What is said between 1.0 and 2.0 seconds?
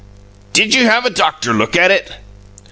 a doctor look at